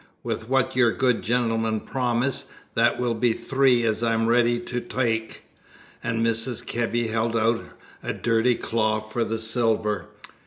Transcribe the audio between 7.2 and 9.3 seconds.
out a dirty claw for